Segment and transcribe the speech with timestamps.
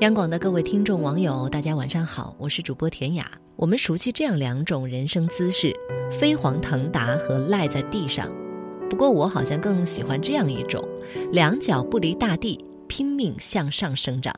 [0.00, 3.28] 央广的各位听众网友，大家晚上好，我是主播田雅。
[3.56, 5.74] 我们熟悉这样两种人生姿势：
[6.08, 8.32] 飞黄腾达和赖在地上。
[8.88, 10.88] 不过我好像更喜欢这样一种：
[11.32, 14.32] 两脚不离大地，拼命向上生长。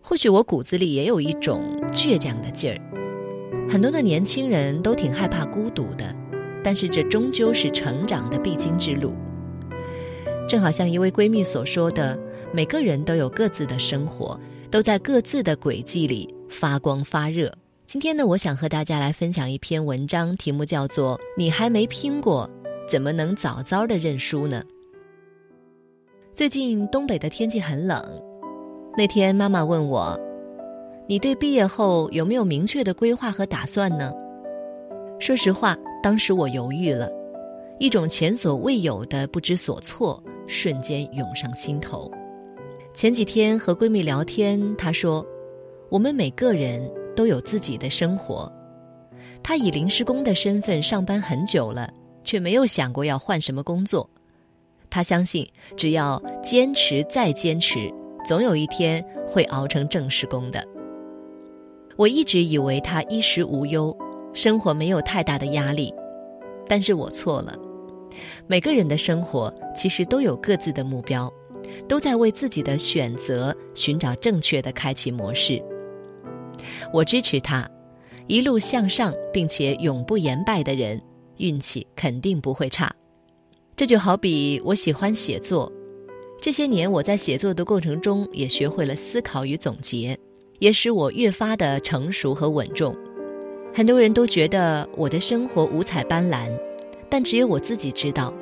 [0.00, 1.60] 或许我骨子里也有一种
[1.92, 3.68] 倔强的劲儿。
[3.68, 6.14] 很多的年轻人都挺害怕孤独的，
[6.62, 9.12] 但是这终究是成长的必经之路。
[10.48, 12.16] 正好像一位闺蜜所说的
[12.54, 14.38] ：“每个人都有各自的生活。”
[14.70, 17.52] 都在各自的轨迹里发光发热。
[17.86, 22.48] 今天呢，我想和大家来分享一篇文章，题目叫做《你还没拼过，
[22.88, 24.62] 怎么能早早的认输呢？》
[26.32, 28.00] 最近东北的天气很冷，
[28.96, 30.16] 那天妈妈问我
[31.08, 34.12] ：“你对毕业后有没有明确的规划和打算呢？”
[35.18, 37.10] 说实话，当时我犹豫了，
[37.80, 42.08] 一种前所未有的不知所措瞬间涌上心头。
[42.92, 45.24] 前几天和闺蜜聊天，她说
[45.90, 46.82] ：“我们每个人
[47.14, 48.52] 都有自己的生活。
[49.42, 51.88] 她以临时工的身份上班很久了，
[52.24, 54.08] 却没有想过要换什么工作。
[54.90, 57.88] 她相信，只要坚持再坚持，
[58.26, 60.66] 总有一天会熬成正式工的。”
[61.96, 63.96] 我一直以为她衣食无忧，
[64.32, 65.94] 生活没有太大的压力，
[66.66, 67.56] 但是我错了。
[68.48, 71.32] 每个人的生活其实都有各自的目标。
[71.88, 75.62] 都在为自己的选择寻找正确的开启模式。
[76.92, 77.68] 我支持他，
[78.26, 81.00] 一路向上并且永不言败的人，
[81.38, 82.94] 运气肯定不会差。
[83.76, 85.72] 这就好比我喜欢写作，
[86.40, 90.18] 这些年我在写作的过程中也学会了思考与总结，
[90.58, 92.94] 也使我越发的成熟和稳重。
[93.72, 96.50] 很多人都觉得我的生活五彩斑斓，
[97.08, 98.34] 但只有我自己知道，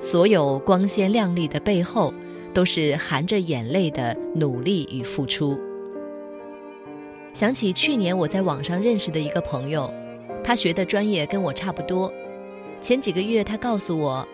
[0.00, 2.14] 所有光鲜亮丽的背后。
[2.56, 5.60] 都是含着眼泪的努力与付出。
[7.34, 9.92] 想起去年我在网上认识的一个朋友，
[10.42, 12.10] 他学的专业跟我差不多。
[12.80, 14.26] 前几个月他告诉我，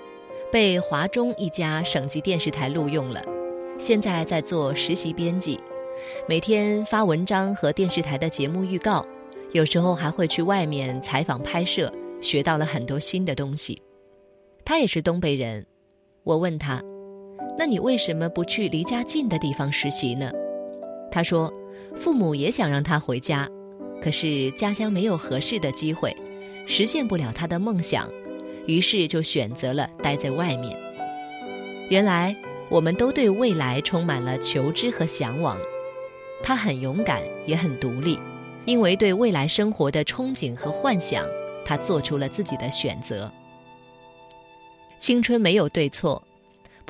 [0.52, 3.20] 被华中一家省级电视台录用了，
[3.80, 5.58] 现在在做实习编辑，
[6.28, 9.04] 每天发文章和电视台的节目预告，
[9.50, 13.82] 有时候还会去外面采访拍摄，学到了很多新的东西。
[14.64, 15.66] 他也是东北人，
[16.22, 16.80] 我问他。
[17.58, 20.30] 那你为什么不去离家近的地方实习呢？
[21.10, 21.52] 他说，
[21.94, 23.48] 父母也想让他回家，
[24.02, 26.16] 可是家乡没有合适的机会，
[26.66, 28.08] 实现不了他的梦想，
[28.66, 30.76] 于是就选择了待在外面。
[31.90, 32.34] 原来
[32.70, 35.58] 我们都对未来充满了求知和向往。
[36.42, 38.18] 他很勇敢，也很独立，
[38.64, 41.24] 因为对未来生活的憧憬和幻想，
[41.64, 43.30] 他做出了自己的选择。
[44.98, 46.20] 青春没有对错。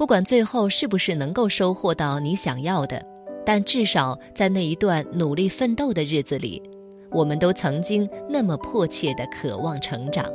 [0.02, 3.00] 不管最后是不是能够收获到你想要的，
[3.46, 6.60] 但至少在那一段努力奋斗的日子里，
[7.12, 10.28] 我们都曾经那么迫切地渴望成长。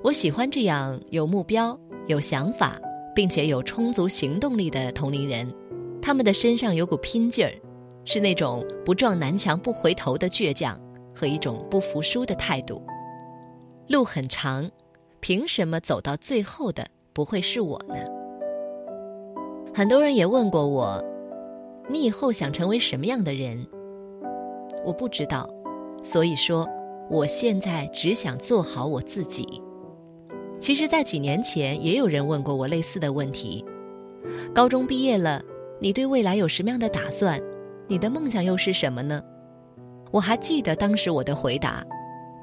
[0.00, 1.76] 我喜欢这样有目标、
[2.06, 2.80] 有想法，
[3.16, 5.52] 并且有充足行动力的同龄人，
[6.00, 7.52] 他们的身上有股拼劲儿，
[8.04, 10.80] 是那种不撞南墙不回头的倔强
[11.12, 12.80] 和一种不服输的态度。
[13.88, 14.70] 路很长，
[15.18, 17.96] 凭什么走到最后的不会是我呢？
[19.76, 21.04] 很多人也问过我，
[21.86, 23.62] 你以后想成为什么样的人？
[24.86, 25.46] 我不知道，
[26.02, 26.66] 所以说，
[27.10, 29.62] 我现在只想做好我自己。
[30.58, 33.62] 其实，在几年前，也有人问过我类似的问题：
[34.54, 35.42] 高中毕业了，
[35.78, 37.38] 你对未来有什么样的打算？
[37.86, 39.22] 你的梦想又是什么呢？
[40.10, 41.84] 我还记得当时我的回答：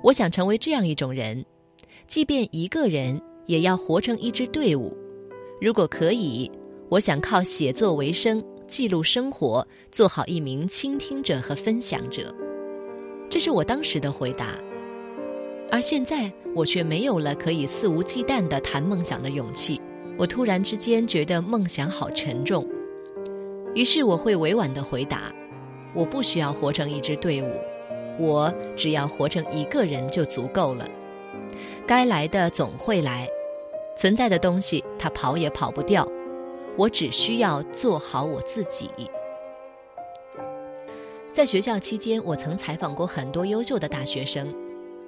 [0.03, 1.43] 我想成为这样一种人，
[2.05, 4.95] 即便一个人，也要活成一支队伍。
[5.59, 6.47] 如果可以。
[6.93, 12.31] 我想靠写作为生，记录生活，做好一名倾听者和分享者，
[13.27, 14.49] 这是我当时的回答。
[15.71, 19.81] 而现在，我却没有了可以肆无忌惮地谈梦想的勇气。
[20.19, 22.63] 我突然之间觉得梦想好沉重，
[23.73, 25.33] 于是我会委婉地回答：
[25.95, 27.49] 我不需要活成一支队伍，
[28.19, 30.87] 我只要活成一个人就足够了。
[31.87, 33.27] 该来的总会来，
[33.97, 36.07] 存在的东西它跑也跑不掉。
[36.77, 38.89] 我只需要做好我自己。
[41.31, 44.53] 在学校期间，我曾采访过很多优秀的大学生，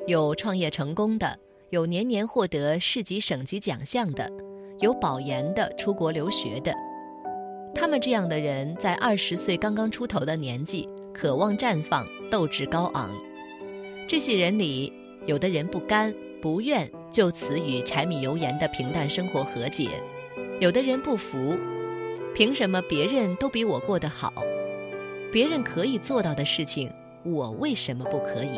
[0.08, 1.38] 有创业成功的，
[1.70, 4.28] 有年年获得市级、省级奖项的，
[4.80, 6.74] 有保研的、出国留学的。
[7.74, 13.10] 他们这样的人，在二十岁刚刚出头的年纪，渴望绽放，斗志高昂。
[14.08, 14.94] 这些人里，
[15.26, 19.90] 有的人不甘、不愿就此与柴米油盐的平淡生活和解。
[20.62, 21.58] 有的人不服，
[22.34, 24.32] 凭什么别人都比我过得好？
[25.30, 26.90] 别人可以做到的事情，
[27.26, 28.58] 我为什么不可以？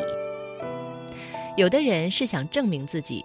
[1.56, 3.24] 有的人是想证明自己，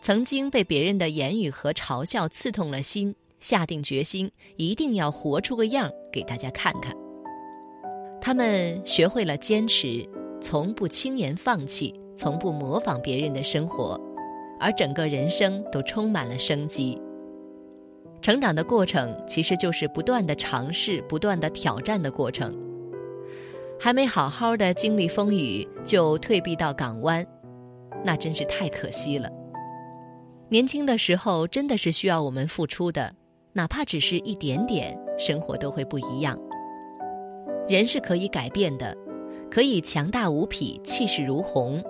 [0.00, 6.94] 曾经被别人的言语和嘲笑刺痛了心，下定决心一定要活出个样给大家看看。
[8.20, 10.08] 他们学会了坚持，
[10.40, 14.00] 从不轻言放弃，从不模仿别人的生活，
[14.60, 16.96] 而整个人生都充满了生机。
[18.22, 22.56] 成长的过程其实就是不断的尝试、不断的挑战的过程。
[23.80, 27.26] 还没好好的经历风雨，就退避到港湾，
[28.04, 29.28] 那真是太可惜了。
[30.48, 33.12] 年轻的时候真的是需要我们付出的，
[33.54, 36.38] 哪怕只是一点点，生活都会不一样。
[37.68, 38.96] 人是可以改变的，
[39.50, 41.82] 可以强大无匹、气势如虹，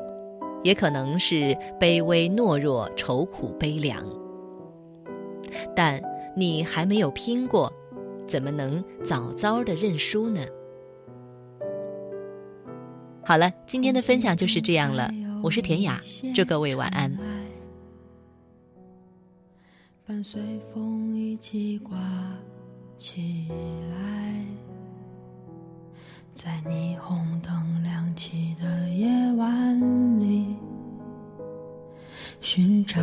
[0.62, 4.02] 也可能是卑微懦弱、愁苦悲凉。
[5.76, 6.00] 但
[6.34, 7.72] 你还没有拼过，
[8.26, 10.40] 怎么能早早的认输呢？
[13.24, 15.10] 好了，今天的分享就是这样了。
[15.42, 16.00] 我是田雅，
[16.34, 17.12] 祝各位晚安。
[20.06, 20.40] 伴随
[20.72, 21.96] 风一起刮
[22.98, 23.46] 起
[23.90, 24.44] 来。
[26.34, 30.56] 在霓虹灯亮起的夜晚里，
[32.40, 33.00] 寻找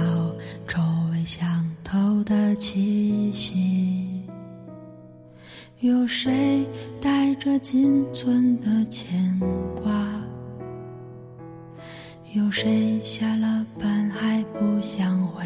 [0.68, 0.80] 周
[1.12, 4.22] 围相投的气息。
[5.80, 6.64] 有谁
[7.02, 9.40] 带着仅存的牵
[9.82, 9.92] 挂？
[12.34, 15.44] 有谁下了班还不想回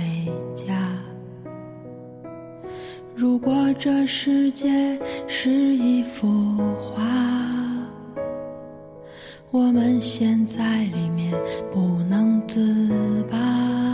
[0.54, 0.92] 家？
[3.16, 5.00] 如果这世界
[5.30, 6.28] 是一幅
[6.75, 7.01] 画。
[9.50, 11.31] 我们陷在里面
[11.72, 13.93] 不能自拔。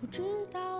[0.00, 0.71] 不知道。